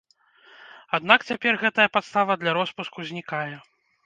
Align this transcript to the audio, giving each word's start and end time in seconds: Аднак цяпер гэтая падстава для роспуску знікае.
Аднак 0.97 1.19
цяпер 1.31 1.53
гэтая 1.65 1.85
падстава 1.99 2.39
для 2.45 2.57
роспуску 2.59 3.07
знікае. 3.13 3.53